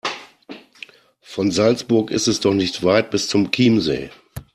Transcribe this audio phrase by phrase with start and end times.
[1.21, 4.09] Von Salzburg ist es doch nicht weit bis zum Chiemsee.